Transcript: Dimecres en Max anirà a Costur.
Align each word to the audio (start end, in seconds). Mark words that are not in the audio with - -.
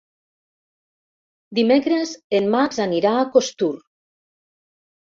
Dimecres 1.59 2.15
en 2.41 2.51
Max 2.57 2.83
anirà 2.89 3.15
a 3.23 3.31
Costur. 3.39 3.73